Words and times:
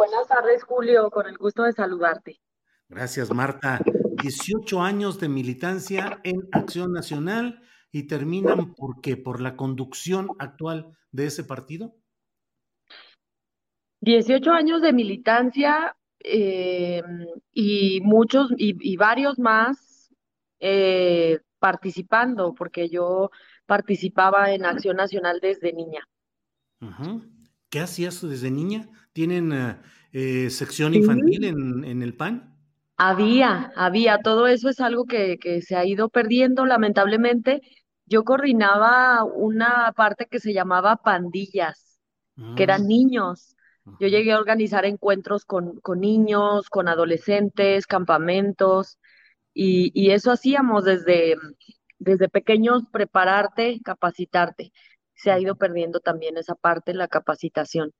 Buenas 0.00 0.28
tardes, 0.28 0.64
Julio, 0.64 1.10
con 1.10 1.26
el 1.26 1.36
gusto 1.36 1.62
de 1.64 1.74
saludarte. 1.74 2.40
Gracias, 2.88 3.30
Marta. 3.34 3.80
18 4.22 4.80
años 4.80 5.20
de 5.20 5.28
militancia 5.28 6.22
en 6.24 6.48
Acción 6.52 6.90
Nacional 6.90 7.60
y 7.92 8.06
terminan 8.06 8.72
por 8.72 9.02
qué? 9.02 9.18
¿Por 9.18 9.42
la 9.42 9.56
conducción 9.56 10.28
actual 10.38 10.96
de 11.12 11.26
ese 11.26 11.44
partido? 11.44 11.94
18 14.00 14.50
años 14.52 14.80
de 14.80 14.94
militancia 14.94 15.94
eh, 16.20 17.02
y 17.52 18.00
muchos 18.00 18.52
y, 18.56 18.76
y 18.80 18.96
varios 18.96 19.38
más 19.38 20.14
eh, 20.60 21.40
participando, 21.58 22.54
porque 22.54 22.88
yo 22.88 23.30
participaba 23.66 24.50
en 24.54 24.64
Acción 24.64 24.96
Nacional 24.96 25.40
desde 25.42 25.74
niña. 25.74 26.08
¿Qué 27.68 27.80
hacías 27.80 28.26
desde 28.26 28.50
niña? 28.50 28.88
¿Tienen 29.20 29.52
eh, 29.52 29.76
eh, 30.12 30.50
sección 30.50 30.94
infantil 30.94 31.44
en, 31.44 31.84
en 31.84 32.02
el 32.02 32.14
PAN? 32.16 32.56
Había, 32.96 33.72
había, 33.76 34.18
todo 34.18 34.46
eso 34.46 34.68
es 34.68 34.80
algo 34.80 35.06
que, 35.06 35.38
que 35.38 35.62
se 35.62 35.74
ha 35.76 35.86
ido 35.86 36.10
perdiendo, 36.10 36.66
lamentablemente. 36.66 37.62
Yo 38.04 38.24
coordinaba 38.24 39.24
una 39.24 39.92
parte 39.96 40.26
que 40.26 40.38
se 40.40 40.52
llamaba 40.52 40.96
pandillas, 40.96 41.98
que 42.54 42.64
eran 42.64 42.86
Mm, 42.86 42.88
niños. 42.88 43.56
Yo 43.98 44.08
llegué 44.08 44.32
a 44.32 44.38
organizar 44.38 44.84
encuentros 44.86 45.44
con, 45.46 45.80
con 45.80 46.00
niños, 46.00 46.68
con 46.70 46.88
adolescentes, 46.88 47.86
campamentos, 47.86 48.98
y, 49.54 49.92
y 49.94 50.12
eso 50.12 50.32
hacíamos 50.32 50.84
desde, 50.84 51.36
desde 51.98 52.28
pequeños, 52.28 52.84
prepararte, 52.92 53.80
capacitarte. 53.84 54.72
Se 55.14 55.30
ha 55.32 55.40
ido 55.40 55.56
perdiendo 55.56 56.00
también 56.00 56.38
esa 56.38 56.54
parte, 56.56 56.94
la 56.94 57.08
capacitación. 57.08 57.92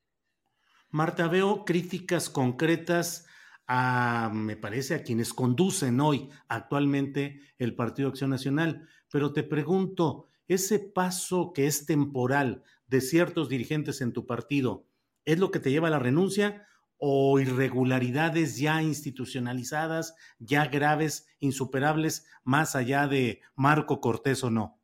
Marta, 0.93 1.29
veo 1.29 1.65
críticas 1.65 2.29
concretas 2.29 3.27
a, 3.69 4.29
me 4.35 4.57
parece, 4.57 4.97
a 4.97 5.05
quienes 5.05 5.33
conducen 5.33 6.01
hoy 6.01 6.29
actualmente 6.49 7.41
el 7.59 7.77
Partido 7.77 8.09
Acción 8.09 8.31
Nacional, 8.31 8.89
pero 9.13 9.33
te 9.33 9.45
pregunto, 9.45 10.27
ese 10.49 10.81
paso 10.81 11.53
que 11.53 11.69
es 11.69 11.87
temporal 11.87 12.65
de 12.89 13.01
ciertos 13.01 13.49
dirigentes 13.49 14.01
en 14.01 14.13
tu 14.13 14.27
partido, 14.27 14.89
¿es 15.25 15.39
lo 15.39 15.53
que 15.53 15.61
te 15.61 15.71
lleva 15.71 15.87
a 15.87 15.93
la 15.93 16.01
renuncia 16.01 16.67
o 16.97 17.39
irregularidades 17.39 18.59
ya 18.59 18.83
institucionalizadas, 18.83 20.17
ya 20.41 20.67
graves, 20.67 21.29
insuperables, 21.39 22.27
más 22.43 22.75
allá 22.75 23.07
de 23.07 23.43
Marco 23.55 24.01
Cortés 24.01 24.43
o 24.43 24.51
no? 24.51 24.80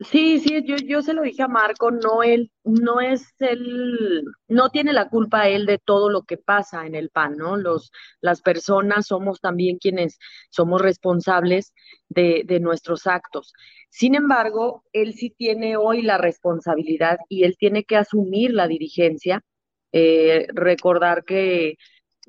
Sí, 0.00 0.38
sí, 0.38 0.62
yo, 0.64 0.76
yo 0.76 1.02
se 1.02 1.12
lo 1.12 1.22
dije 1.22 1.42
a 1.42 1.48
Marco, 1.48 1.90
no 1.90 2.22
él, 2.22 2.52
no 2.62 3.00
es 3.00 3.34
él, 3.40 4.22
no 4.46 4.70
tiene 4.70 4.92
la 4.92 5.08
culpa 5.08 5.48
él 5.48 5.66
de 5.66 5.78
todo 5.78 6.08
lo 6.08 6.22
que 6.22 6.36
pasa 6.36 6.86
en 6.86 6.94
el 6.94 7.10
PAN, 7.10 7.36
¿no? 7.36 7.56
Los, 7.56 7.90
las 8.20 8.40
personas 8.40 9.06
somos 9.08 9.40
también 9.40 9.78
quienes 9.78 10.18
somos 10.50 10.80
responsables 10.80 11.74
de, 12.08 12.44
de 12.46 12.60
nuestros 12.60 13.08
actos. 13.08 13.52
Sin 13.90 14.14
embargo, 14.14 14.84
él 14.92 15.14
sí 15.14 15.30
tiene 15.36 15.76
hoy 15.76 16.02
la 16.02 16.16
responsabilidad 16.16 17.18
y 17.28 17.42
él 17.42 17.56
tiene 17.58 17.82
que 17.82 17.96
asumir 17.96 18.52
la 18.52 18.68
dirigencia, 18.68 19.42
eh, 19.90 20.46
recordar 20.54 21.24
que 21.24 21.74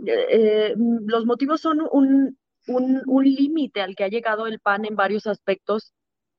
eh, 0.06 0.74
los 0.78 1.26
motivos 1.26 1.62
son 1.62 1.82
un, 1.92 2.38
un, 2.68 3.02
un 3.06 3.24
límite 3.26 3.82
al 3.82 3.96
que 3.96 4.06
ha 4.06 4.08
llegado 4.10 4.48
el 4.48 4.60
PAN 4.60 4.86
en 4.86 4.96
varios 4.96 5.28
aspectos 5.28 5.94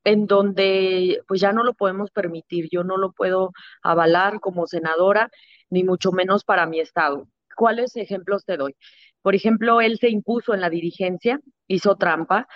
en 0.05 0.27
donde 0.27 1.23
pues 1.29 1.41
ya 1.41 1.53
no 1.53 1.63
lo 1.63 1.75
podemos 1.75 2.11
permitir, 2.11 2.69
yo 2.71 2.85
no 2.85 2.97
lo 2.97 3.13
puedo 3.13 3.53
avalar 3.83 4.41
como 4.41 4.67
senadora, 4.67 5.31
ni 5.71 5.85
mucho 5.85 6.13
menos 6.13 6.45
para 6.45 6.67
mi 6.67 6.81
estado. 6.81 7.29
¿Cuáles 7.57 7.97
ejemplos 7.97 8.45
te 8.45 8.57
doy? 8.57 8.77
Por 9.23 9.35
ejemplo, 9.35 9.81
él 9.81 9.99
se 9.99 10.09
impuso 10.09 10.55
en 10.55 10.61
la 10.61 10.71
dirigencia, 10.71 11.41
hizo 11.67 11.97
trampa 11.97 12.49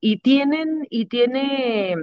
y 0.00 0.20
tienen 0.20 0.86
y 0.90 1.06
tiene 1.06 1.96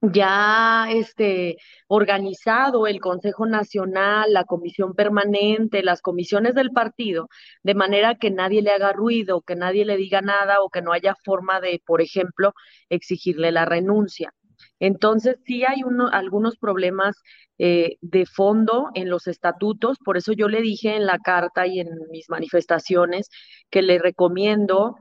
ya 0.00 0.86
este 0.90 1.56
organizado 1.88 2.86
el 2.86 3.00
Consejo 3.00 3.46
Nacional, 3.46 4.32
la 4.32 4.44
Comisión 4.44 4.94
Permanente, 4.94 5.82
las 5.82 6.02
comisiones 6.02 6.54
del 6.54 6.70
partido, 6.70 7.28
de 7.62 7.74
manera 7.74 8.16
que 8.16 8.30
nadie 8.30 8.62
le 8.62 8.70
haga 8.70 8.92
ruido, 8.92 9.42
que 9.42 9.56
nadie 9.56 9.84
le 9.84 9.96
diga 9.96 10.22
nada 10.22 10.60
o 10.62 10.70
que 10.70 10.82
no 10.82 10.92
haya 10.92 11.14
forma 11.24 11.60
de, 11.60 11.82
por 11.84 12.00
ejemplo, 12.00 12.54
exigirle 12.88 13.52
la 13.52 13.64
renuncia. 13.64 14.32
Entonces, 14.80 15.36
sí 15.44 15.64
hay 15.64 15.82
uno, 15.84 16.08
algunos 16.08 16.56
problemas 16.56 17.16
eh, 17.58 17.96
de 18.00 18.26
fondo 18.26 18.90
en 18.94 19.10
los 19.10 19.26
estatutos, 19.26 19.98
por 20.04 20.16
eso 20.16 20.32
yo 20.32 20.48
le 20.48 20.62
dije 20.62 20.94
en 20.94 21.06
la 21.06 21.18
carta 21.18 21.66
y 21.66 21.80
en 21.80 21.88
mis 22.10 22.28
manifestaciones 22.28 23.28
que 23.70 23.82
le 23.82 23.98
recomiendo 23.98 24.96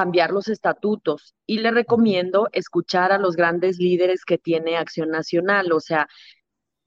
cambiar 0.00 0.30
los 0.30 0.48
estatutos 0.48 1.34
y 1.46 1.58
le 1.58 1.70
recomiendo 1.70 2.48
escuchar 2.52 3.12
a 3.12 3.18
los 3.18 3.36
grandes 3.36 3.76
líderes 3.76 4.24
que 4.24 4.38
tiene 4.38 4.78
Acción 4.78 5.10
Nacional. 5.10 5.72
O 5.72 5.80
sea, 5.80 6.08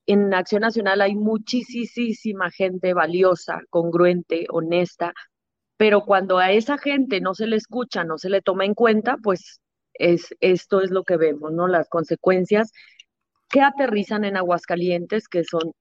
en 0.08 0.34
Acción 0.34 0.62
Nacional 0.62 1.00
hay 1.00 1.14
muchísima 1.14 2.50
gente 2.50 2.96
valiosa, 2.96 3.62
congruente, 3.70 4.48
honesta, 4.50 5.14
pero 5.78 6.06
cuando 6.06 6.40
a 6.40 6.52
esa 6.54 6.80
gente 6.80 7.22
no 7.22 7.36
se 7.36 7.46
le 7.46 7.58
escucha, 7.58 8.04
no 8.04 8.18
se 8.18 8.32
le 8.32 8.42
toma 8.42 8.66
en 8.66 8.74
cuenta, 8.74 9.18
pues 9.22 9.62
es, 9.94 10.34
esto 10.40 10.82
es 10.82 10.90
lo 10.90 11.04
que 11.04 11.18
vemos, 11.18 11.52
¿no? 11.52 11.68
Las 11.68 11.90
consecuencias 11.90 12.72
que 13.48 13.62
aterrizan 13.62 14.24
en 14.24 14.38
Aguascalientes, 14.38 15.28
que 15.28 15.44
son 15.44 15.72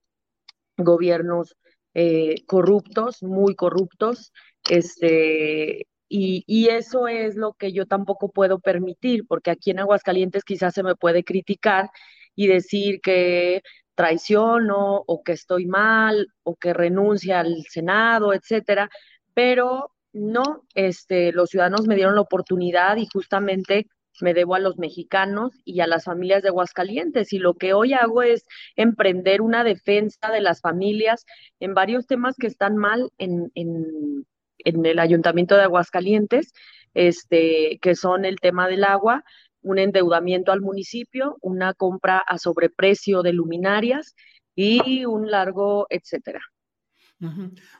gobiernos 0.76 1.56
eh, 1.94 2.44
corruptos, 2.46 3.22
muy 3.22 3.54
corruptos, 3.54 4.32
este, 4.68 5.86
y, 6.12 6.44
y, 6.46 6.68
eso 6.68 7.08
es 7.08 7.36
lo 7.36 7.54
que 7.54 7.72
yo 7.72 7.86
tampoco 7.86 8.30
puedo 8.30 8.58
permitir, 8.58 9.26
porque 9.26 9.50
aquí 9.50 9.70
en 9.70 9.80
Aguascalientes 9.80 10.44
quizás 10.44 10.74
se 10.74 10.82
me 10.82 10.94
puede 10.96 11.24
criticar 11.24 11.90
y 12.34 12.48
decir 12.48 13.00
que 13.00 13.62
traiciono 13.94 15.02
o 15.06 15.22
que 15.22 15.32
estoy 15.32 15.66
mal 15.66 16.28
o 16.42 16.56
que 16.56 16.74
renuncia 16.74 17.40
al 17.40 17.64
Senado, 17.68 18.32
etcétera, 18.34 18.90
pero 19.34 19.90
no, 20.12 20.64
este, 20.74 21.32
los 21.32 21.50
ciudadanos 21.50 21.86
me 21.86 21.96
dieron 21.96 22.14
la 22.14 22.20
oportunidad 22.22 22.96
y 22.96 23.06
justamente 23.12 23.86
me 24.20 24.34
debo 24.34 24.54
a 24.54 24.60
los 24.60 24.78
mexicanos 24.78 25.52
y 25.64 25.80
a 25.80 25.86
las 25.86 26.04
familias 26.04 26.42
de 26.42 26.50
Aguascalientes. 26.50 27.32
Y 27.32 27.38
lo 27.38 27.54
que 27.54 27.72
hoy 27.72 27.94
hago 27.94 28.22
es 28.22 28.44
emprender 28.76 29.40
una 29.40 29.64
defensa 29.64 30.30
de 30.30 30.40
las 30.42 30.60
familias 30.60 31.24
en 31.60 31.74
varios 31.74 32.06
temas 32.06 32.36
que 32.36 32.46
están 32.46 32.76
mal 32.76 33.10
en, 33.18 33.50
en 33.54 34.26
en 34.64 34.84
el 34.86 34.98
Ayuntamiento 34.98 35.56
de 35.56 35.62
Aguascalientes, 35.62 36.52
este, 36.94 37.78
que 37.80 37.94
son 37.94 38.24
el 38.24 38.40
tema 38.40 38.68
del 38.68 38.84
agua, 38.84 39.24
un 39.62 39.78
endeudamiento 39.78 40.52
al 40.52 40.60
municipio, 40.60 41.36
una 41.40 41.74
compra 41.74 42.18
a 42.18 42.38
sobreprecio 42.38 43.22
de 43.22 43.32
luminarias 43.32 44.14
y 44.54 45.04
un 45.04 45.30
largo, 45.30 45.86
etcétera. 45.88 46.40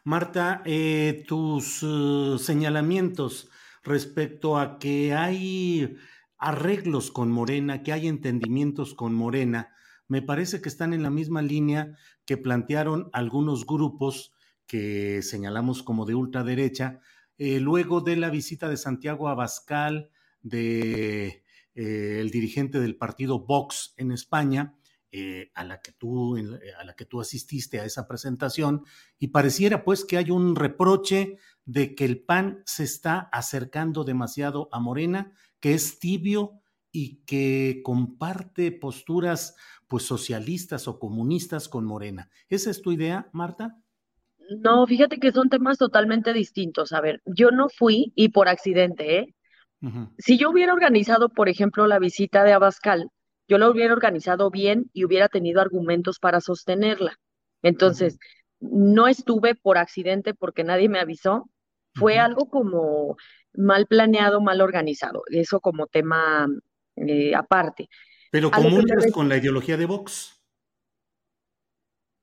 Marta, 0.05 0.63
eh, 0.65 1.25
tus 1.27 1.83
uh, 1.83 2.39
señalamientos 2.39 3.51
respecto 3.83 4.57
a 4.57 4.79
que 4.79 5.13
hay 5.15 5.97
arreglos 6.39 7.11
con 7.11 7.31
Morena, 7.31 7.83
que 7.83 7.93
hay 7.93 8.07
entendimientos 8.07 8.95
con 8.95 9.15
Morena, 9.15 9.75
me 10.07 10.23
parece 10.23 10.61
que 10.61 10.69
están 10.69 10.93
en 10.93 11.03
la 11.03 11.11
misma 11.11 11.43
línea 11.43 11.97
que 12.25 12.37
plantearon 12.37 13.11
algunos 13.13 13.67
grupos 13.67 14.33
que 14.73 15.21
señalamos 15.21 15.83
como 15.83 16.07
de 16.07 16.15
ultraderecha, 16.15 17.01
eh, 17.37 17.61
luego 17.61 18.01
de 18.01 18.17
la 18.17 18.31
visita 18.31 18.71
de 18.71 18.79
Santiago 18.79 19.29
Abascal, 19.29 20.09
de 20.41 21.45
eh, 21.75 22.19
el 22.21 22.31
dirigente 22.31 22.81
del 22.81 22.97
partido 22.97 23.41
Vox 23.41 23.93
en 23.99 24.13
España, 24.13 24.75
eh, 25.11 25.51
a, 25.55 25.65
la 25.65 25.83
que 25.83 25.93
tú, 25.93 26.39
a 26.39 26.85
la 26.85 26.95
que 26.97 27.05
tú 27.05 27.21
asististe 27.21 27.81
a 27.81 27.85
esa 27.85 28.09
presentación, 28.09 28.87
y 29.19 29.29
pareciera 29.29 29.85
pues 29.85 30.07
que 30.07 30.17
hay 30.17 30.31
un 30.31 30.57
reproche 30.57 31.37
de 31.67 31.95
que 31.95 32.07
el 32.07 32.25
PAN 32.25 32.63
se 32.65 32.85
está 32.85 33.29
acercando 33.31 34.05
demasiado 34.05 34.71
a 34.73 34.81
Morena, 34.81 35.35
que 35.61 35.75
es 35.75 35.99
tibio 35.99 36.63
y 36.91 37.17
que 37.27 37.83
comparte 37.85 38.73
posturas 38.73 39.55
pues 39.87 40.05
socialistas 40.05 40.89
o 40.89 40.99
comunistas 40.99 41.69
con 41.69 41.85
Morena. 41.85 42.31
¿Esa 42.49 42.71
es 42.71 42.81
tu 42.81 42.91
idea, 42.91 43.29
Marta? 43.35 43.82
No, 44.61 44.87
fíjate 44.87 45.19
que 45.19 45.33
son 45.33 45.49
temas 45.49 45.79
totalmente 45.79 46.33
distintos. 46.33 46.93
A 46.93 47.01
ver, 47.01 47.21
yo 47.25 47.51
no 47.51 47.69
fui 47.69 48.13
y 48.15 48.29
por 48.29 48.49
accidente, 48.49 49.19
¿eh? 49.19 49.35
Si 50.17 50.39
yo 50.39 50.51
hubiera 50.51 50.73
organizado, 50.73 51.29
por 51.29 51.49
ejemplo, 51.49 51.89
la 51.89 51.99
visita 51.99 52.45
de 52.45 52.53
Abascal, 52.53 53.09
yo 53.49 53.59
la 53.59 53.69
hubiera 53.69 53.93
organizado 53.93 54.49
bien 54.49 54.89
y 54.93 55.05
hubiera 55.05 55.29
tenido 55.29 55.61
argumentos 55.61 56.21
para 56.21 56.41
sostenerla. 56.41 57.19
Entonces, 57.63 58.19
no 58.61 59.09
estuve 59.09 59.57
por 59.57 59.79
accidente 59.79 60.35
porque 60.35 60.63
nadie 60.63 60.89
me 60.89 61.01
avisó. 61.01 61.51
Fue 61.95 62.19
algo 62.19 62.49
como 62.49 63.17
mal 63.55 63.87
planeado, 63.87 64.41
mal 64.41 64.61
organizado. 64.61 65.25
Eso 65.31 65.61
como 65.61 65.89
tema 65.89 66.47
eh, 66.97 67.35
aparte. 67.35 67.89
Pero 68.31 68.51
comulgas 68.51 69.11
con 69.13 69.29
la 69.29 69.37
ideología 69.37 69.77
de 69.77 69.87
Vox. 69.87 70.42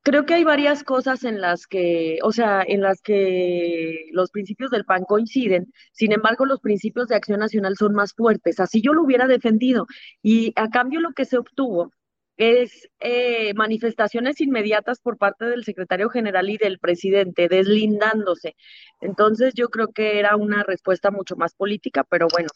Creo 0.01 0.25
que 0.25 0.33
hay 0.33 0.43
varias 0.43 0.83
cosas 0.83 1.23
en 1.23 1.41
las 1.41 1.67
que, 1.67 2.19
o 2.23 2.31
sea, 2.31 2.63
en 2.65 2.81
las 2.81 3.01
que 3.01 4.05
los 4.11 4.31
principios 4.31 4.71
del 4.71 4.85
PAN 4.85 5.03
coinciden, 5.03 5.73
sin 5.91 6.13
embargo, 6.13 6.45
los 6.45 6.61
principios 6.61 7.07
de 7.07 7.15
acción 7.15 7.39
nacional 7.39 7.75
son 7.77 7.93
más 7.93 8.13
fuertes. 8.13 8.59
Así 8.59 8.81
yo 8.81 8.93
lo 8.93 9.03
hubiera 9.03 9.27
defendido. 9.27 9.87
Y 10.23 10.53
a 10.55 10.69
cambio 10.69 11.01
lo 11.01 11.11
que 11.11 11.25
se 11.25 11.37
obtuvo 11.37 11.91
es 12.37 12.89
eh, 13.01 13.53
manifestaciones 13.53 14.39
inmediatas 14.39 15.01
por 15.01 15.17
parte 15.17 15.43
del 15.43 15.65
secretario 15.65 16.09
general 16.09 16.49
y 16.49 16.57
del 16.57 16.79
presidente, 16.79 17.49
deslindándose. 17.49 18.55
Entonces 19.01 19.53
yo 19.55 19.67
creo 19.67 19.89
que 19.89 20.19
era 20.19 20.37
una 20.37 20.63
respuesta 20.63 21.11
mucho 21.11 21.35
más 21.35 21.53
política, 21.53 22.05
pero 22.09 22.29
bueno, 22.31 22.47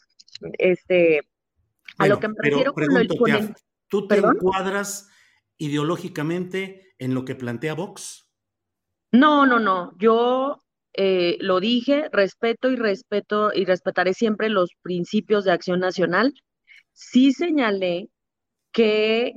este, 0.54 1.20
a 1.98 2.06
lo 2.06 2.18
que 2.18 2.28
me 2.28 2.34
refiero 2.38 2.72
con, 2.72 2.96
el, 2.96 3.08
¿Tú 3.88 4.08
te 4.08 4.16
encuadras 4.16 5.10
ideológicamente 5.58 6.94
en 6.98 7.14
lo 7.14 7.24
que 7.24 7.34
plantea 7.34 7.74
Vox? 7.74 8.28
No, 9.12 9.46
no, 9.46 9.60
no. 9.60 9.92
Yo 9.98 10.58
eh, 10.94 11.36
lo 11.40 11.60
dije, 11.60 12.08
respeto 12.12 12.70
y 12.70 12.76
respeto 12.76 13.52
y 13.54 13.64
respetaré 13.64 14.14
siempre 14.14 14.48
los 14.48 14.70
principios 14.82 15.44
de 15.44 15.52
acción 15.52 15.80
nacional. 15.80 16.34
Sí 16.92 17.32
señalé 17.32 18.08
que, 18.72 19.34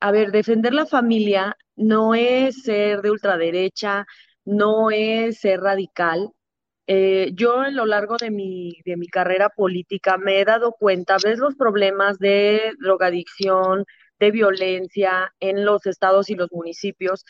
a 0.00 0.12
ver, 0.12 0.32
defender 0.32 0.74
la 0.74 0.86
familia 0.86 1.56
no 1.76 2.14
es 2.14 2.62
ser 2.62 3.02
de 3.02 3.10
ultraderecha, 3.10 4.06
no 4.44 4.90
es 4.90 5.40
ser 5.40 5.60
radical. 5.60 6.30
Eh, 6.86 7.30
yo 7.34 7.60
a 7.60 7.70
lo 7.70 7.86
largo 7.86 8.16
de 8.16 8.30
mi, 8.30 8.80
de 8.84 8.96
mi 8.96 9.06
carrera 9.08 9.48
política 9.50 10.18
me 10.18 10.40
he 10.40 10.44
dado 10.44 10.72
cuenta, 10.72 11.16
ves 11.22 11.38
los 11.38 11.54
problemas 11.54 12.18
de 12.18 12.72
drogadicción, 12.80 13.84
de 14.20 14.30
violencia 14.30 15.32
en 15.40 15.64
los 15.64 15.86
estados 15.86 16.30
y 16.30 16.36
los 16.36 16.52
municipios 16.52 17.24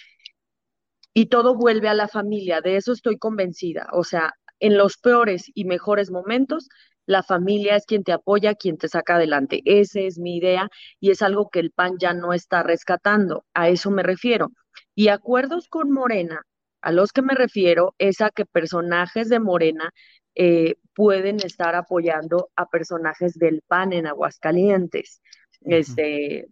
y 1.15 1.27
todo 1.27 1.55
vuelve 1.55 1.89
a 1.89 1.95
la 1.95 2.09
familia, 2.09 2.61
de 2.61 2.77
eso 2.77 2.93
estoy 2.93 3.19
convencida. 3.19 3.89
O 3.93 4.05
sea, 4.05 4.35
en 4.61 4.77
los 4.77 4.97
peores 4.99 5.51
y 5.55 5.65
mejores 5.65 6.11
momentos, 6.11 6.69
la 7.07 7.23
familia 7.23 7.77
es 7.77 7.87
quien 7.87 8.05
te 8.05 8.13
apoya, 8.13 8.55
quien 8.55 8.77
te 8.77 8.89
saca 8.89 9.17
adelante. 9.17 9.63
Esa 9.65 10.01
es 10.01 10.19
mi 10.19 10.37
idea 10.37 10.69
y 11.01 11.11
es 11.11 11.23
algo 11.23 11.49
que 11.51 11.61
el 11.61 11.73
PAN 11.73 11.97
ya 11.99 12.15
no 12.15 12.33
está 12.33 12.63
rescatando. 12.63 13.45
A 13.55 13.69
eso 13.69 13.91
me 13.91 14.03
refiero. 14.03 14.53
Y 14.95 15.09
acuerdos 15.09 15.69
con 15.69 15.91
Morena, 15.91 16.43
a 16.83 16.93
los 16.93 17.13
que 17.13 17.23
me 17.23 17.35
refiero 17.35 17.95
es 17.99 18.21
a 18.21 18.31
que 18.31 18.47
personajes 18.47 19.29
de 19.29 19.41
Morena 19.41 19.91
eh, 20.35 20.77
pueden 20.95 21.37
estar 21.37 21.75
apoyando 21.75 22.51
a 22.55 22.67
personajes 22.67 23.35
del 23.35 23.63
PAN 23.67 23.93
en 23.93 24.07
Aguascalientes. 24.07 25.21
Este, 25.63 26.49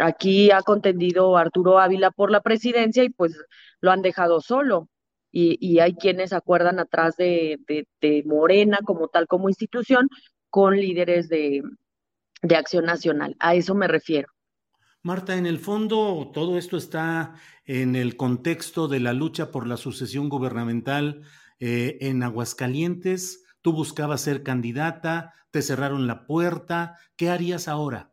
aquí 0.00 0.50
ha 0.50 0.62
contendido 0.62 1.36
Arturo 1.36 1.78
Ávila 1.78 2.10
por 2.10 2.30
la 2.30 2.40
presidencia 2.40 3.04
y 3.04 3.10
pues 3.10 3.36
lo 3.80 3.90
han 3.90 4.02
dejado 4.02 4.40
solo. 4.40 4.88
Y, 5.30 5.78
hay 5.78 5.94
quienes 5.94 6.32
acuerdan 6.32 6.80
atrás 6.80 7.16
de, 7.16 7.58
Morena 8.24 8.78
como 8.84 9.08
tal 9.08 9.26
como 9.26 9.48
institución 9.48 10.08
con 10.48 10.76
líderes 10.76 11.28
de, 11.28 11.62
de 12.42 12.56
Acción 12.56 12.86
Nacional. 12.86 13.36
A 13.38 13.54
eso 13.54 13.74
me 13.74 13.88
refiero. 13.88 14.28
Marta, 15.02 15.36
en 15.36 15.46
el 15.46 15.58
fondo 15.58 16.30
todo 16.34 16.58
esto 16.58 16.76
está 16.76 17.34
en 17.64 17.94
el 17.94 18.16
contexto 18.16 18.88
de 18.88 19.00
la 19.00 19.12
lucha 19.12 19.52
por 19.52 19.66
la 19.66 19.76
sucesión 19.76 20.28
gubernamental 20.28 21.22
eh, 21.60 21.98
en 22.00 22.22
Aguascalientes. 22.22 23.44
Tú 23.62 23.72
buscabas 23.72 24.22
ser 24.22 24.42
candidata, 24.42 25.34
te 25.50 25.62
cerraron 25.62 26.06
la 26.06 26.26
puerta. 26.26 26.96
¿Qué 27.16 27.30
harías 27.30 27.68
ahora? 27.68 28.12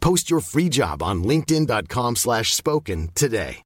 Post 0.00 0.30
your 0.30 0.40
free 0.40 0.68
job 0.68 1.02
on 1.02 1.22
linkedin.com/spoken 1.22 3.08
today. 3.14 3.62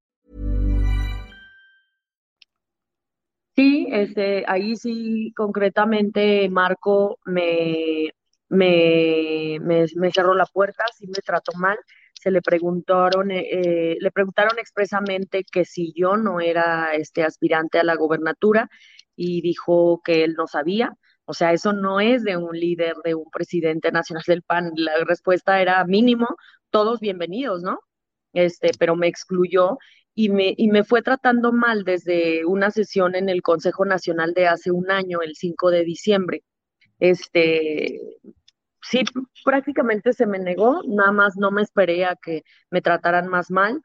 Sí, 3.55 3.87
este 3.91 4.45
ahí 4.49 4.77
sí 4.77 5.33
concretamente 5.37 6.49
Marco 6.49 7.19
me, 7.27 8.11
me 8.49 10.11
cerró 10.11 10.35
la 10.35 10.47
puerta, 10.47 10.85
sí 10.97 11.07
me 11.07 11.21
trató 11.23 11.53
mal. 11.59 11.77
se 12.23 12.31
le 12.31 12.41
preguntaron, 12.41 13.33
eh, 13.33 13.49
eh, 13.51 13.97
le 13.99 14.11
preguntaron 14.13 14.57
expresamente 14.59 15.45
que 15.51 15.65
si 15.65 15.93
yo 15.93 16.17
no 16.17 16.41
era 16.41 16.95
este 16.95 17.25
aspirante 17.25 17.81
a 17.81 17.85
la 17.85 17.97
gobernatura 17.97 18.71
y 19.17 19.43
dijo 19.43 20.01
que 20.05 20.23
él 20.23 20.35
no 20.35 20.47
sabía. 20.47 20.97
O 21.25 21.35
sea, 21.35 21.53
eso 21.53 21.73
no 21.73 22.01
es 22.01 22.25
de 22.25 22.37
un 22.37 22.59
líder, 22.59 22.97
de 23.05 23.15
un 23.15 23.31
presidente 23.31 23.93
nacional 23.93 24.25
del 24.27 24.43
PAN. 24.43 24.73
La 24.77 24.93
respuesta 25.05 25.61
era 25.61 25.85
mínimo, 25.85 26.29
todos 26.71 27.01
bienvenidos, 27.01 27.63
¿no? 27.63 27.81
Este, 28.33 28.73
pero 28.79 28.97
me 28.97 29.09
excluyó 29.09 29.79
y 30.15 30.29
me, 30.31 30.55
y 30.57 30.69
me 30.69 30.85
fue 30.85 31.03
tratando 31.03 31.53
mal 31.53 31.85
desde 31.85 32.45
una 32.47 32.71
sesión 32.71 33.15
en 33.15 33.29
el 33.29 33.43
Consejo 33.43 33.85
Nacional 33.85 34.35
de 34.35 34.49
hace 34.49 34.71
un 34.71 34.91
año, 34.91 35.23
el 35.23 35.35
5 35.37 35.71
de 35.71 35.85
diciembre. 35.85 36.43
este, 37.01 38.01
sí, 38.83 39.05
prácticamente 39.45 40.13
se 40.13 40.27
me 40.27 40.39
negó, 40.39 40.83
nada 40.87 41.13
más 41.13 41.37
no 41.37 41.51
me 41.51 41.63
esperé 41.63 42.05
a 42.05 42.17
que 42.17 42.43
me 42.71 42.83
trataran 42.83 43.29
más 43.29 43.51
mal. 43.51 43.83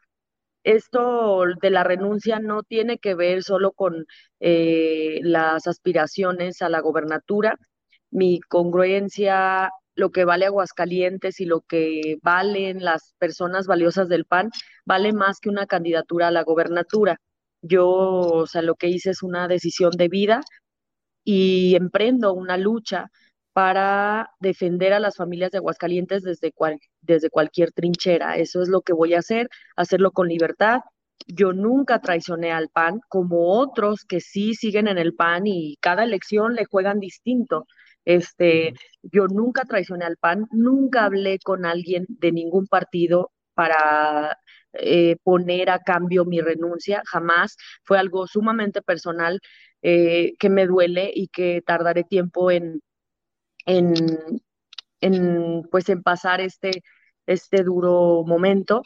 Esto 0.68 1.46
de 1.62 1.70
la 1.70 1.86
renuncia 1.86 2.40
no 2.40 2.62
tiene 2.62 2.98
que 2.98 3.16
ver 3.16 3.42
solo 3.42 3.72
con 3.72 4.06
eh, 4.42 5.22
las 5.24 5.66
aspiraciones 5.66 6.62
a 6.62 6.68
la 6.68 6.82
gobernatura. 6.82 7.56
Mi 8.12 8.42
congruencia, 8.42 9.72
lo 9.96 10.12
que 10.12 10.26
vale 10.26 10.46
Aguascalientes 10.46 11.40
y 11.40 11.46
lo 11.46 11.62
que 11.62 12.18
valen 12.22 12.84
las 12.84 13.14
personas 13.18 13.66
valiosas 13.66 14.10
del 14.10 14.26
PAN, 14.26 14.50
vale 14.86 15.14
más 15.14 15.40
que 15.40 15.48
una 15.48 15.68
candidatura 15.68 16.28
a 16.28 16.32
la 16.32 16.44
gobernatura. 16.44 17.22
Yo, 17.62 17.88
o 17.88 18.46
sea, 18.46 18.62
lo 18.62 18.76
que 18.76 18.90
hice 18.90 19.12
es 19.12 19.24
una 19.24 19.48
decisión 19.48 19.92
de 19.92 20.10
vida 20.10 20.42
y 21.24 21.76
emprendo 21.78 22.34
una 22.34 22.58
lucha 22.58 23.10
para 23.58 24.30
defender 24.40 24.94
a 24.94 25.00
las 25.00 25.16
familias 25.16 25.50
de 25.50 25.58
Aguascalientes 25.58 26.22
desde, 26.22 26.54
desde 27.02 27.32
cualquier 27.32 27.72
trinchera. 27.72 28.38
Eso 28.38 28.62
es 28.62 28.70
lo 28.70 28.82
que 28.82 28.94
voy 28.94 29.16
a 29.16 29.20
hacer, 29.20 29.50
hacerlo 29.76 30.12
con 30.12 30.28
libertad. 30.28 30.82
Yo 31.26 31.54
nunca 31.54 32.00
traicioné 32.00 32.52
al 32.52 32.70
PAN, 32.70 33.00
como 33.10 33.60
otros 33.60 34.06
que 34.06 34.20
sí 34.20 34.54
siguen 34.54 34.88
en 34.88 35.00
el 35.00 35.16
PAN 35.16 35.48
y 35.48 35.76
cada 35.82 36.04
elección 36.04 36.54
le 36.54 36.66
juegan 36.66 37.00
distinto. 37.00 37.66
Este, 38.06 38.76
yo 39.02 39.26
nunca 39.26 39.66
traicioné 39.66 40.06
al 40.06 40.18
PAN, 40.18 40.46
nunca 40.52 41.06
hablé 41.06 41.40
con 41.40 41.66
alguien 41.66 42.06
de 42.10 42.32
ningún 42.32 42.68
partido 42.68 43.32
para 43.56 44.38
eh, 44.74 45.16
poner 45.24 45.72
a 45.72 45.80
cambio 45.80 46.26
mi 46.26 46.42
renuncia, 46.42 47.02
jamás. 47.08 47.58
Fue 47.84 47.98
algo 47.98 48.28
sumamente 48.28 48.84
personal 48.84 49.40
eh, 49.82 50.34
que 50.38 50.50
me 50.52 50.68
duele 50.68 51.12
y 51.12 51.30
que 51.30 51.64
tardaré 51.66 52.04
tiempo 52.04 52.52
en, 52.52 52.82
en, 53.68 53.94
en, 55.02 55.68
pues 55.70 55.90
en 55.90 56.02
pasar 56.02 56.42
este, 56.42 56.84
este 57.28 57.64
duro 57.64 58.24
momento. 58.26 58.82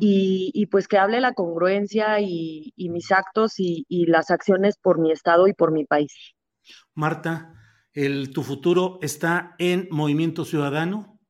y, 0.00 0.50
y, 0.54 0.66
pues 0.66 0.88
que 0.88 0.98
hable 0.98 1.20
la 1.20 1.34
congruencia 1.34 2.18
y, 2.18 2.72
y 2.74 2.88
mis 2.88 3.12
actos 3.12 3.60
y, 3.60 3.86
y, 3.88 4.06
las 4.06 4.32
acciones 4.32 4.76
por 4.76 4.98
mi 4.98 5.12
estado 5.12 5.46
y 5.46 5.52
por 5.52 5.70
mi 5.70 5.84
país. 5.84 6.12
Marta, 6.94 7.54
el, 7.92 8.32
¿tu 8.32 8.42
futuro 8.42 8.98
está 9.02 9.54
en 9.58 9.86
Movimiento 9.92 10.44
Ciudadano? 10.44 11.20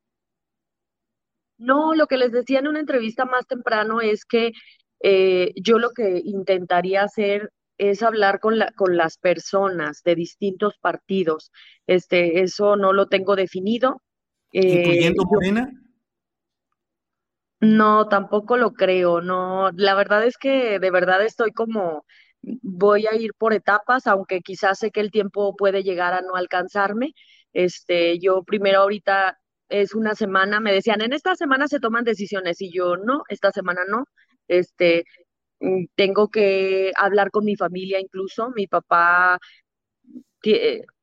No, 1.59 1.95
lo 1.95 2.07
que 2.07 2.17
les 2.17 2.33
decía 2.33 2.61
en 2.61 2.69
una 2.69 2.81
entrevista 2.81 3.27
más 3.27 3.47
temprano 3.47 4.01
es 4.01 4.25
que 4.25 4.53
eh, 5.01 5.53
yo 5.57 5.79
lo 5.79 5.91
que 5.91 6.23
intentaría 6.25 7.03
hacer 7.03 7.51
es 7.79 8.03
hablar 8.03 8.41
con, 8.41 8.59
la, 8.59 8.73
con 8.73 8.97
las 8.97 9.17
personas 9.17 10.03
de 10.03 10.15
distintos 10.17 10.77
partidos. 10.79 11.53
Este, 11.87 12.43
eso 12.43 12.77
no 12.77 12.93
lo 12.93 13.07
tengo 13.07 13.37
definido. 13.37 14.03
Eh, 14.53 14.81
¿Incluyendo 14.81 15.25
Morena? 15.25 15.71
No, 17.61 18.09
tampoco 18.09 18.57
lo 18.57 18.73
creo, 18.73 19.21
no. 19.21 19.71
La 19.73 19.95
verdad 19.95 20.25
es 20.25 20.37
que 20.37 20.79
de 20.79 20.91
verdad 20.91 21.25
estoy 21.25 21.53
como, 21.53 22.05
voy 22.43 23.07
a 23.07 23.15
ir 23.17 23.33
por 23.35 23.53
etapas, 23.53 24.07
aunque 24.07 24.41
quizás 24.41 24.79
sé 24.79 24.91
que 24.91 25.01
el 25.01 25.11
tiempo 25.11 25.57
puede 25.57 25.83
llegar 25.83 26.15
a 26.15 26.21
no 26.21 26.35
alcanzarme. 26.37 27.15
Este, 27.53 28.19
yo 28.19 28.43
primero 28.45 28.81
ahorita 28.81 29.39
es 29.69 29.95
una 29.95 30.15
semana, 30.15 30.61
me 30.61 30.73
decían, 30.73 31.01
en 31.01 31.13
esta 31.13 31.35
semana 31.37 31.69
se 31.69 31.81
toman 31.81 32.05
decisiones 32.05 32.61
y 32.61 32.73
yo 32.73 32.97
no, 32.97 33.23
esta 33.29 33.51
semana 33.53 33.83
no. 33.89 34.05
Este, 34.47 35.05
tengo 35.95 36.29
que 36.29 36.93
hablar 36.97 37.31
con 37.31 37.45
mi 37.45 37.57
familia 37.57 38.01
incluso. 38.01 38.51
Mi 38.55 38.67
papá, 38.67 39.39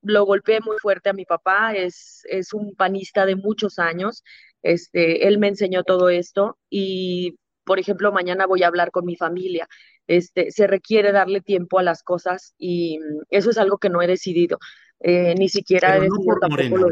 lo 0.02 0.26
golpeé 0.26 0.60
muy 0.62 0.78
fuerte 0.78 1.10
a 1.10 1.14
mi 1.14 1.26
papá, 1.26 1.74
es, 1.74 2.22
es 2.30 2.54
un 2.54 2.76
panista 2.76 3.26
de 3.26 3.36
muchos 3.36 3.80
años. 3.80 4.24
Este, 4.62 5.28
él 5.28 5.38
me 5.38 5.48
enseñó 5.48 5.84
todo 5.84 6.10
esto 6.10 6.58
y, 6.70 7.38
por 7.64 7.80
ejemplo, 7.80 8.12
mañana 8.12 8.48
voy 8.48 8.64
a 8.64 8.68
hablar 8.68 8.92
con 8.92 9.06
mi 9.06 9.16
familia. 9.16 9.68
Este, 10.08 10.52
se 10.52 10.68
requiere 10.68 11.12
darle 11.12 11.42
tiempo 11.42 11.80
a 11.80 11.84
las 11.84 12.04
cosas 12.04 12.54
y 12.58 13.00
mm, 13.00 13.24
eso 13.30 13.50
es 13.50 13.58
algo 13.58 13.78
que 13.78 13.90
no 13.90 14.02
he 14.02 14.08
decidido. 14.08 14.58
Eh, 15.00 15.36
ni 15.38 15.50
siquiera 15.50 15.98
he 15.98 16.02
decidido 16.02 16.38
tampoco 16.40 16.90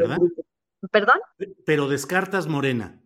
¿Perdón? 0.90 1.18
Pero 1.64 1.88
descartas 1.88 2.46
Morena. 2.46 3.00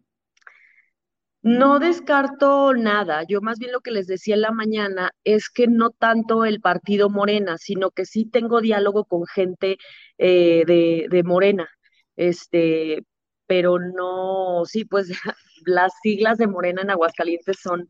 No 1.43 1.79
descarto 1.79 2.75
nada. 2.75 3.23
Yo 3.29 3.41
más 3.41 3.59
bien 3.59 3.73
lo 3.73 3.81
que 3.81 3.93
les 3.93 4.07
decía 4.07 4.35
en 4.35 4.43
la 4.43 4.51
mañana 4.53 5.13
es 5.25 5.49
que 5.51 5.69
no 5.69 5.91
tanto 5.91 6.45
el 6.45 6.61
partido 6.61 7.11
Morena, 7.11 7.59
sino 7.59 7.91
que 7.91 8.05
sí 8.07 8.25
tengo 8.27 8.61
diálogo 8.61 9.05
con 9.05 9.25
gente 9.27 9.79
eh, 10.19 10.65
de, 10.67 11.07
de, 11.11 11.23
Morena. 11.23 11.69
Este, 12.17 13.05
pero 13.47 13.79
no, 13.79 14.65
sí, 14.67 14.85
pues 14.85 15.09
las 15.67 15.93
siglas 16.03 16.39
de 16.39 16.49
Morena 16.49 16.83
en 16.83 16.91
Aguascalientes 16.91 17.59
son, 17.63 17.89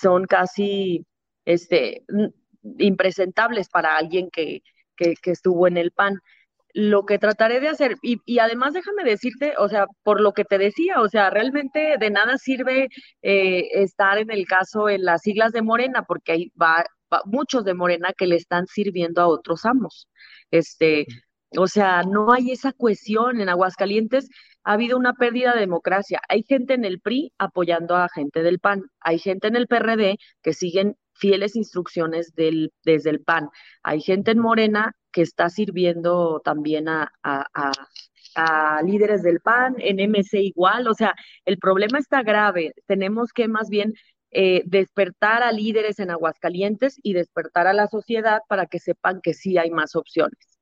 son 0.00 0.24
casi 0.26 1.04
este, 1.44 2.04
impresentables 2.78 3.68
para 3.68 3.96
alguien 3.96 4.30
que, 4.30 4.62
que, 4.96 5.14
que 5.20 5.32
estuvo 5.32 5.66
en 5.66 5.76
el 5.76 5.90
PAN 5.92 6.20
lo 6.76 7.06
que 7.06 7.18
trataré 7.18 7.58
de 7.60 7.68
hacer. 7.68 7.96
Y, 8.02 8.20
y, 8.26 8.38
además 8.38 8.74
déjame 8.74 9.02
decirte, 9.02 9.54
o 9.58 9.66
sea, 9.68 9.86
por 10.02 10.20
lo 10.20 10.32
que 10.34 10.44
te 10.44 10.58
decía, 10.58 11.00
o 11.00 11.08
sea, 11.08 11.30
realmente 11.30 11.96
de 11.98 12.10
nada 12.10 12.36
sirve 12.36 12.88
eh, 13.22 13.68
estar 13.72 14.18
en 14.18 14.30
el 14.30 14.46
caso 14.46 14.90
en 14.90 15.04
las 15.04 15.22
siglas 15.22 15.52
de 15.52 15.62
Morena, 15.62 16.04
porque 16.06 16.32
hay 16.32 16.52
va, 16.60 16.84
muchos 17.24 17.64
de 17.64 17.72
Morena 17.72 18.12
que 18.16 18.26
le 18.26 18.36
están 18.36 18.66
sirviendo 18.66 19.22
a 19.22 19.26
otros 19.28 19.64
amos. 19.64 20.08
Este, 20.50 21.06
o 21.56 21.66
sea, 21.66 22.02
no 22.02 22.30
hay 22.32 22.50
esa 22.50 22.72
cohesión 22.72 23.40
en 23.40 23.48
Aguascalientes. 23.48 24.28
Ha 24.62 24.74
habido 24.74 24.98
una 24.98 25.14
pérdida 25.14 25.54
de 25.54 25.60
democracia. 25.60 26.20
Hay 26.28 26.42
gente 26.42 26.74
en 26.74 26.84
el 26.84 27.00
PRI 27.00 27.32
apoyando 27.38 27.96
a 27.96 28.10
gente 28.14 28.42
del 28.42 28.58
PAN. 28.58 28.82
Hay 29.00 29.18
gente 29.18 29.48
en 29.48 29.56
el 29.56 29.66
PRD 29.66 30.18
que 30.42 30.52
siguen 30.52 30.96
fieles 31.18 31.56
instrucciones 31.56 32.34
del, 32.34 32.72
desde 32.84 33.10
el 33.10 33.20
PAN. 33.20 33.48
Hay 33.82 34.00
gente 34.00 34.30
en 34.32 34.38
Morena 34.38 34.94
que 35.12 35.22
está 35.22 35.48
sirviendo 35.48 36.40
también 36.44 36.88
a, 36.88 37.10
a, 37.22 37.72
líderes 38.84 39.22
del 39.22 39.40
PAN, 39.40 39.76
en 39.78 39.98
MC 39.98 40.40
igual, 40.42 40.88
o 40.88 40.94
sea, 40.94 41.14
el 41.46 41.58
problema 41.58 41.98
está 41.98 42.22
grave. 42.22 42.74
Tenemos 42.86 43.32
que 43.32 43.48
más 43.48 43.70
bien 43.70 43.94
eh, 44.30 44.62
despertar 44.66 45.42
a 45.42 45.52
líderes 45.52 45.98
en 46.00 46.10
Aguascalientes 46.10 46.98
y 47.02 47.14
despertar 47.14 47.66
a 47.66 47.72
la 47.72 47.86
sociedad 47.86 48.40
para 48.48 48.66
que 48.66 48.78
sepan 48.78 49.20
que 49.22 49.32
sí 49.32 49.56
hay 49.56 49.70
más 49.70 49.96
opciones. 49.96 50.55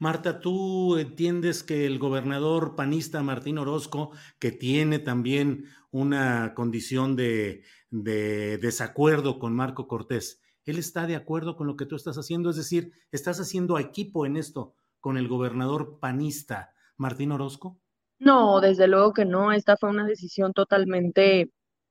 Marta, 0.00 0.40
¿tú 0.40 0.96
entiendes 0.96 1.62
que 1.62 1.84
el 1.84 1.98
gobernador 1.98 2.74
panista 2.74 3.22
Martín 3.22 3.58
Orozco, 3.58 4.12
que 4.38 4.50
tiene 4.50 4.98
también 4.98 5.66
una 5.90 6.54
condición 6.54 7.16
de, 7.16 7.64
de 7.90 8.56
desacuerdo 8.56 9.38
con 9.38 9.54
Marco 9.54 9.86
Cortés, 9.86 10.40
él 10.64 10.78
está 10.78 11.06
de 11.06 11.16
acuerdo 11.16 11.54
con 11.54 11.66
lo 11.66 11.76
que 11.76 11.84
tú 11.84 11.96
estás 11.96 12.16
haciendo, 12.16 12.48
es 12.48 12.56
decir, 12.56 12.92
estás 13.12 13.40
haciendo 13.40 13.78
equipo 13.78 14.24
en 14.24 14.38
esto 14.38 14.74
con 15.00 15.18
el 15.18 15.28
gobernador 15.28 15.98
panista 16.00 16.72
Martín 16.96 17.32
Orozco. 17.32 17.78
No, 18.18 18.62
desde 18.62 18.88
luego 18.88 19.12
que 19.12 19.26
no, 19.26 19.52
esta 19.52 19.76
fue 19.76 19.90
una 19.90 20.06
decisión 20.06 20.54
totalmente 20.54 21.50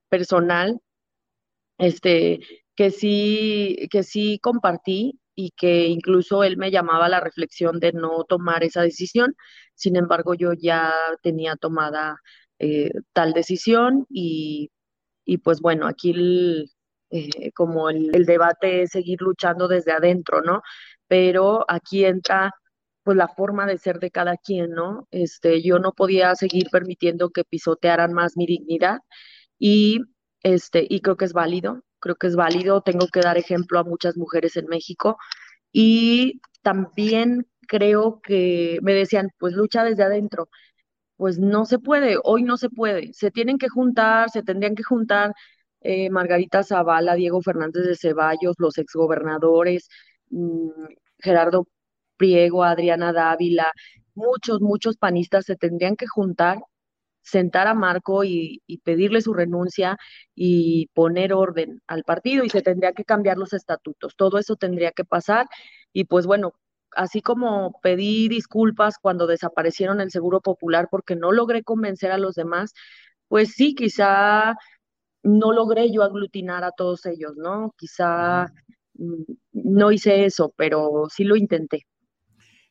personal, 0.10 0.82
este, 1.78 2.39
que 2.75 2.89
sí, 2.89 3.88
que 3.92 4.01
sí 4.01 4.39
compartí 4.42 5.20
y 5.41 5.51
que 5.51 5.88
incluso 5.88 6.43
él 6.43 6.58
me 6.58 6.69
llamaba 6.69 7.05
a 7.05 7.10
la 7.10 7.22
reflexión 7.22 7.79
de 7.79 7.93
no 7.93 8.25
tomar 8.25 8.63
esa 8.65 8.81
decisión. 8.81 9.36
Sin 9.74 9.96
embargo, 9.96 10.34
yo 10.34 10.51
ya 10.53 10.93
tenía 11.24 11.55
tomada 11.55 12.17
eh, 12.60 12.91
tal 13.13 13.31
decisión 13.34 14.05
y, 14.10 14.69
y, 15.25 15.38
pues 15.39 15.62
bueno, 15.62 15.88
aquí 15.88 16.12
el, 16.12 16.72
eh, 17.12 17.51
como 17.53 17.89
el, 17.89 18.25
debate 18.25 18.84
es 18.84 18.91
seguir 18.91 19.22
luchando 19.22 19.69
desde 19.69 19.93
adentro, 19.93 20.41
¿no? 20.41 20.62
Pero 21.08 21.65
aquí 21.69 22.03
entra 22.05 22.53
pues 23.03 23.17
la 23.17 23.29
forma 23.29 23.65
de 23.65 23.77
ser 23.77 24.00
de 24.00 24.12
cada 24.12 24.36
quien, 24.38 24.72
¿no? 24.72 25.08
Este, 25.12 25.62
yo 25.63 25.79
no 25.79 25.93
podía 25.93 26.36
seguir 26.36 26.67
permitiendo 26.72 27.29
que 27.31 27.46
pisotearan 27.46 28.13
más 28.13 28.36
mi 28.38 28.46
dignidad 28.46 29.00
y 29.60 30.01
este, 30.43 30.86
y 30.89 31.01
creo 31.01 31.17
que 31.17 31.25
es 31.25 31.34
válido, 31.34 31.84
creo 32.00 32.15
que 32.15 32.27
es 32.27 32.36
válido, 32.36 32.82
tengo 32.82 33.08
que 33.08 33.22
dar 33.22 33.38
ejemplo 33.38 33.79
a 33.79 33.84
muchas 33.84 34.18
mujeres 34.18 34.58
en 34.58 34.68
México 34.68 35.18
y 35.72 36.41
también 36.63 37.48
creo 37.68 38.22
que 38.22 38.79
me 38.82 38.94
decían, 38.94 39.29
pues 39.39 39.53
lucha 39.53 39.84
desde 39.84 40.03
adentro. 40.03 40.50
Pues 41.18 41.39
no 41.39 41.65
se 41.65 41.79
puede, 41.79 42.18
hoy 42.24 42.44
no 42.44 42.58
se 42.58 42.70
puede. 42.70 43.13
Se 43.13 43.32
tienen 43.32 43.58
que 43.60 43.70
juntar, 43.70 44.29
se 44.32 44.44
tendrían 44.44 44.75
que 44.75 44.84
juntar 44.84 45.34
eh, 45.82 46.10
Margarita 46.10 46.63
Zavala, 46.63 47.15
Diego 47.15 47.41
Fernández 47.41 47.86
de 47.86 47.96
Ceballos, 47.96 48.56
los 48.60 48.77
exgobernadores, 48.77 49.89
mm, 50.29 50.70
Gerardo 51.20 51.68
Priego, 52.18 52.63
Adriana 52.63 53.13
Dávila, 53.13 53.72
muchos, 54.15 54.62
muchos 54.62 54.98
panistas 54.98 55.46
se 55.46 55.56
tendrían 55.56 55.96
que 55.96 56.08
juntar, 56.08 56.60
sentar 57.29 57.67
a 57.67 57.74
Marco 57.74 58.24
y, 58.24 58.62
y, 58.67 58.79
pedirle 58.79 59.21
su 59.21 59.33
renuncia 59.33 59.98
y 60.36 60.88
poner 60.93 61.33
orden 61.33 61.81
al 61.88 62.03
partido 62.03 62.43
y 62.43 62.50
se 62.50 62.62
tendría 62.62 62.93
que 62.93 63.05
cambiar 63.05 63.38
los 63.38 63.53
estatutos. 63.53 64.15
Todo 64.15 64.38
eso 64.39 64.55
tendría 64.55 64.91
que 64.91 65.05
pasar 65.05 65.48
y 65.93 66.05
pues 66.05 66.25
bueno, 66.25 66.53
así 66.95 67.21
como 67.21 67.79
pedí 67.81 68.27
disculpas 68.29 68.98
cuando 69.01 69.27
desaparecieron 69.27 70.01
el 70.01 70.12
Seguro 70.12 70.41
Popular 70.41 70.88
porque 70.91 71.15
no 71.15 71.31
logré 71.31 71.63
convencer 71.63 72.12
a 72.12 72.17
los 72.17 72.36
demás, 72.36 72.74
pues 73.27 73.53
sí, 73.53 73.75
quizá 73.75 74.55
no 75.24 75.53
logré 75.53 75.91
yo 75.91 76.03
aglutinar 76.03 76.63
a 76.63 76.71
todos 76.71 77.05
ellos, 77.05 77.33
¿no? 77.38 77.74
Quizá 77.77 78.48
mm, 78.95 79.24
no 79.53 79.91
hice 79.91 80.25
eso, 80.25 80.53
pero 80.57 81.07
sí 81.09 81.24
lo 81.24 81.36
intenté. 81.36 81.86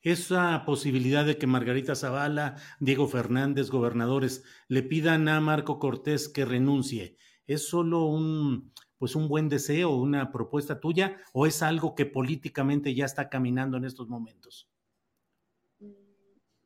Esa 0.03 0.65
posibilidad 0.65 1.25
de 1.25 1.39
que 1.39 1.47
Margarita 1.47 1.95
Zavala, 1.95 2.57
Diego 2.81 3.09
Fernández, 3.09 3.71
gobernadores, 3.71 4.45
le 4.69 4.83
pidan 4.83 5.29
a 5.29 5.41
Marco 5.41 5.79
Cortés 5.79 6.29
que 6.29 6.45
renuncie, 6.45 7.17
¿es 7.47 7.69
solo 7.69 8.05
un, 8.05 8.73
pues 8.99 9.17
un 9.17 9.29
buen 9.29 9.49
deseo, 9.49 9.91
una 9.91 10.31
propuesta 10.31 10.79
tuya, 10.81 11.21
o 11.33 11.47
es 11.47 11.63
algo 11.63 11.95
que 11.95 12.07
políticamente 12.07 12.95
ya 12.95 13.05
está 13.05 13.29
caminando 13.29 13.77
en 13.77 13.85
estos 13.85 14.09
momentos? 14.09 14.69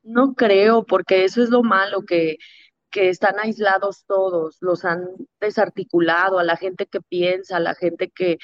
No 0.02 0.34
creo, 0.34 0.84
porque 0.84 1.24
eso 1.24 1.42
es 1.42 1.48
lo 1.48 1.62
malo, 1.62 2.02
que 2.02 2.36
que 2.92 3.08
están 3.08 3.40
aislados 3.40 4.04
todos, 4.06 4.58
los 4.60 4.84
han 4.84 5.08
desarticulado 5.40 6.38
a 6.38 6.44
la 6.44 6.56
gente 6.56 6.86
que 6.86 7.00
piensa, 7.00 7.56
a 7.56 7.60
la 7.60 7.74
gente 7.74 8.12
que, 8.14 8.36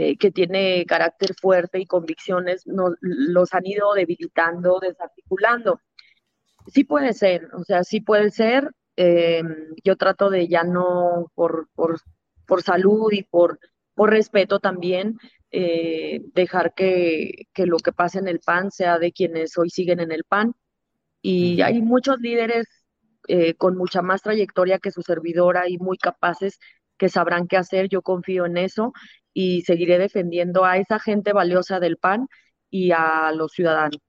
eh, 0.00 0.16
que 0.16 0.30
tiene 0.30 0.86
carácter 0.86 1.34
fuerte 1.34 1.80
y 1.80 1.86
convicciones, 1.86 2.68
no, 2.68 2.94
los 3.00 3.52
han 3.52 3.66
ido 3.66 3.94
debilitando, 3.94 4.78
desarticulando. 4.78 5.80
Sí 6.68 6.84
puede 6.84 7.14
ser, 7.14 7.48
o 7.52 7.64
sea, 7.64 7.82
sí 7.82 8.00
puede 8.00 8.30
ser. 8.30 8.70
Eh, 8.94 9.42
yo 9.82 9.96
trato 9.96 10.30
de 10.30 10.46
ya 10.46 10.62
no, 10.62 11.32
por, 11.34 11.68
por, 11.74 11.98
por 12.46 12.62
salud 12.62 13.10
y 13.10 13.24
por, 13.24 13.58
por 13.96 14.10
respeto 14.10 14.60
también, 14.60 15.18
eh, 15.50 16.20
dejar 16.32 16.74
que, 16.74 17.48
que 17.52 17.66
lo 17.66 17.78
que 17.78 17.90
pase 17.90 18.20
en 18.20 18.28
el 18.28 18.38
PAN 18.38 18.70
sea 18.70 19.00
de 19.00 19.10
quienes 19.10 19.58
hoy 19.58 19.68
siguen 19.68 19.98
en 19.98 20.12
el 20.12 20.22
PAN. 20.22 20.54
Y 21.22 21.60
hay 21.60 21.82
muchos 21.82 22.20
líderes 22.20 22.66
eh, 23.26 23.54
con 23.54 23.76
mucha 23.76 24.00
más 24.00 24.22
trayectoria 24.22 24.78
que 24.78 24.92
su 24.92 25.02
servidora 25.02 25.68
y 25.68 25.76
muy 25.76 25.98
capaces 25.98 26.60
que 26.98 27.08
sabrán 27.08 27.46
qué 27.46 27.56
hacer. 27.56 27.88
Yo 27.88 28.02
confío 28.02 28.44
en 28.44 28.58
eso 28.58 28.92
y 29.32 29.62
seguiré 29.62 29.98
defendiendo 29.98 30.64
a 30.64 30.76
esa 30.76 30.98
gente 30.98 31.32
valiosa 31.32 31.80
del 31.80 31.96
PAN 31.96 32.28
y 32.70 32.90
a 32.90 33.32
los 33.32 33.52
ciudadanos. 33.52 34.00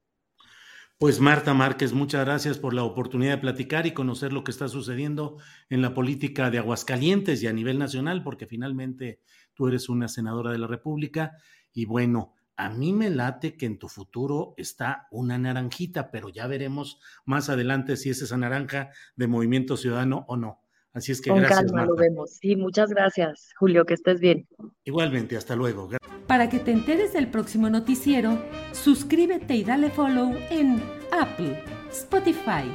Pues 0.98 1.22
Marta 1.22 1.54
Márquez, 1.54 1.94
muchas 1.94 2.26
gracias 2.26 2.58
por 2.58 2.74
la 2.74 2.84
oportunidad 2.84 3.36
de 3.36 3.38
platicar 3.38 3.88
y 3.88 3.94
conocer 3.94 4.34
lo 4.34 4.44
que 4.44 4.52
está 4.52 4.68
sucediendo 4.68 5.38
en 5.70 5.82
la 5.82 5.94
política 5.94 6.50
de 6.50 6.58
Aguascalientes 6.58 7.42
y 7.42 7.48
a 7.48 7.54
nivel 7.54 7.80
nacional, 7.80 8.22
porque 8.22 8.48
finalmente 8.48 9.22
tú 9.54 9.70
eres 9.70 9.88
una 9.88 10.10
senadora 10.10 10.52
de 10.52 10.58
la 10.58 10.68
República 10.68 11.38
y 11.72 11.86
bueno, 11.86 12.34
a 12.58 12.70
mí 12.70 12.92
me 12.92 13.10
late 13.10 13.56
que 13.56 13.66
en 13.66 13.80
tu 13.80 13.88
futuro 13.88 14.54
está 14.58 15.08
una 15.12 15.38
naranjita, 15.38 16.12
pero 16.12 16.28
ya 16.28 16.46
veremos 16.48 17.00
más 17.24 17.50
adelante 17.50 17.96
si 17.96 18.10
es 18.10 18.22
esa 18.22 18.36
naranja 18.36 18.90
de 19.16 19.28
Movimiento 19.28 19.78
Ciudadano 19.78 20.26
o 20.28 20.36
no. 20.36 20.59
Así 20.94 21.12
es 21.12 21.22
que 21.22 21.30
Con 21.30 21.40
gracias. 21.40 21.72
Calma, 21.72 21.86
lo 21.86 21.96
vemos. 21.96 22.38
Sí, 22.42 22.56
muchas 22.56 22.90
gracias, 22.90 23.54
Julio, 23.58 23.86
que 23.86 23.94
estés 23.94 24.20
bien. 24.20 24.48
Igualmente, 24.84 25.38
hasta 25.38 25.56
luego. 25.56 25.90
Para 26.28 26.50
que 26.50 26.60
te 26.60 26.72
enteres 26.72 27.14
del 27.14 27.30
próximo 27.30 27.70
noticiero, 27.70 28.40
suscríbete 28.72 29.56
y 29.56 29.64
dale 29.64 29.90
follow 29.90 30.36
en 30.50 30.82
Apple, 31.12 31.64
Spotify, 31.92 32.66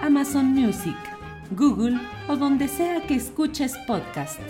Amazon 0.00 0.46
Music, 0.46 0.96
Google 1.52 1.98
o 2.28 2.36
donde 2.36 2.68
sea 2.68 3.06
que 3.06 3.14
escuches 3.14 3.76
podcast. 3.86 4.40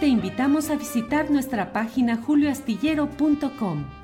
Te 0.00 0.06
invitamos 0.06 0.70
a 0.70 0.76
visitar 0.76 1.30
nuestra 1.30 1.72
página 1.72 2.16
julioastillero.com. 2.16 4.03